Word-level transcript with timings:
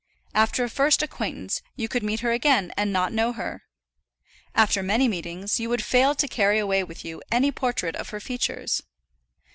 After 0.33 0.63
a 0.63 0.67
first 0.67 1.03
acquaintance 1.03 1.61
you 1.75 1.87
could 1.87 2.01
meet 2.01 2.21
her 2.21 2.31
again 2.31 2.73
and 2.75 2.91
not 2.91 3.13
know 3.13 3.33
her. 3.33 3.65
After 4.55 4.81
many 4.81 5.07
meetings 5.07 5.59
you 5.59 5.69
would 5.69 5.83
fail 5.85 6.15
to 6.15 6.27
carry 6.27 6.57
away 6.57 6.83
with 6.83 7.05
you 7.05 7.21
any 7.31 7.51
portrait 7.51 7.95
of 7.95 8.09
her 8.09 8.19
features. 8.19 8.81